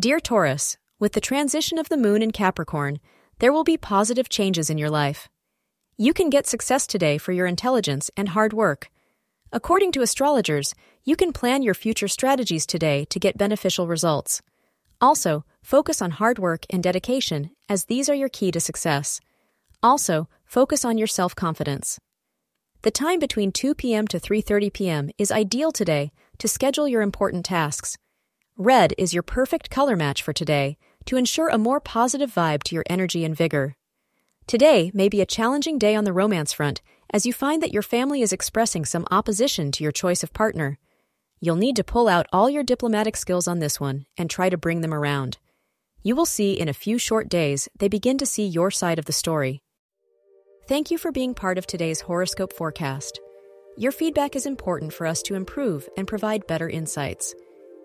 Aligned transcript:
Dear 0.00 0.18
Taurus, 0.18 0.78
with 0.98 1.12
the 1.12 1.20
transition 1.20 1.76
of 1.76 1.90
the 1.90 1.98
moon 1.98 2.22
in 2.22 2.30
Capricorn, 2.30 3.00
there 3.38 3.52
will 3.52 3.64
be 3.64 3.76
positive 3.76 4.30
changes 4.30 4.70
in 4.70 4.78
your 4.78 4.88
life. 4.88 5.28
You 5.98 6.14
can 6.14 6.30
get 6.30 6.46
success 6.46 6.86
today 6.86 7.18
for 7.18 7.32
your 7.32 7.46
intelligence 7.46 8.10
and 8.16 8.30
hard 8.30 8.54
work. 8.54 8.88
According 9.52 9.92
to 9.92 10.00
astrologers, 10.00 10.74
you 11.04 11.16
can 11.16 11.34
plan 11.34 11.62
your 11.62 11.74
future 11.74 12.08
strategies 12.08 12.64
today 12.64 13.04
to 13.10 13.20
get 13.20 13.36
beneficial 13.36 13.86
results. 13.86 14.40
Also, 15.02 15.44
focus 15.62 16.00
on 16.00 16.12
hard 16.12 16.38
work 16.38 16.64
and 16.70 16.82
dedication, 16.82 17.50
as 17.68 17.84
these 17.84 18.08
are 18.08 18.14
your 18.14 18.30
key 18.30 18.50
to 18.52 18.60
success. 18.60 19.20
Also, 19.82 20.30
focus 20.46 20.82
on 20.82 20.96
your 20.96 21.08
self-confidence. 21.08 21.98
The 22.80 22.90
time 22.90 23.18
between 23.18 23.52
2 23.52 23.74
p.m. 23.74 24.08
to 24.08 24.18
3:30 24.18 24.72
p.m. 24.72 25.10
is 25.18 25.30
ideal 25.30 25.70
today 25.72 26.10
to 26.38 26.48
schedule 26.48 26.88
your 26.88 27.02
important 27.02 27.44
tasks. 27.44 27.98
Red 28.62 28.92
is 28.98 29.14
your 29.14 29.22
perfect 29.22 29.70
color 29.70 29.96
match 29.96 30.22
for 30.22 30.34
today 30.34 30.76
to 31.06 31.16
ensure 31.16 31.48
a 31.48 31.56
more 31.56 31.80
positive 31.80 32.30
vibe 32.30 32.62
to 32.64 32.74
your 32.74 32.84
energy 32.90 33.24
and 33.24 33.34
vigor. 33.34 33.74
Today 34.46 34.90
may 34.92 35.08
be 35.08 35.22
a 35.22 35.32
challenging 35.34 35.78
day 35.78 35.94
on 35.94 36.04
the 36.04 36.12
romance 36.12 36.52
front 36.52 36.82
as 37.08 37.24
you 37.24 37.32
find 37.32 37.62
that 37.62 37.72
your 37.72 37.80
family 37.80 38.20
is 38.20 38.34
expressing 38.34 38.84
some 38.84 39.06
opposition 39.10 39.72
to 39.72 39.82
your 39.82 39.92
choice 39.92 40.22
of 40.22 40.34
partner. 40.34 40.78
You'll 41.40 41.56
need 41.56 41.74
to 41.76 41.82
pull 41.82 42.06
out 42.06 42.26
all 42.34 42.50
your 42.50 42.62
diplomatic 42.62 43.16
skills 43.16 43.48
on 43.48 43.60
this 43.60 43.80
one 43.80 44.04
and 44.18 44.28
try 44.28 44.50
to 44.50 44.58
bring 44.58 44.82
them 44.82 44.92
around. 44.92 45.38
You 46.02 46.14
will 46.14 46.26
see 46.26 46.52
in 46.52 46.68
a 46.68 46.74
few 46.74 46.98
short 46.98 47.30
days 47.30 47.66
they 47.78 47.88
begin 47.88 48.18
to 48.18 48.26
see 48.26 48.44
your 48.44 48.70
side 48.70 48.98
of 48.98 49.06
the 49.06 49.14
story. 49.14 49.62
Thank 50.68 50.90
you 50.90 50.98
for 50.98 51.10
being 51.10 51.32
part 51.32 51.56
of 51.56 51.66
today's 51.66 52.02
horoscope 52.02 52.52
forecast. 52.52 53.20
Your 53.78 53.90
feedback 53.90 54.36
is 54.36 54.44
important 54.44 54.92
for 54.92 55.06
us 55.06 55.22
to 55.22 55.34
improve 55.34 55.88
and 55.96 56.06
provide 56.06 56.46
better 56.46 56.68
insights. 56.68 57.34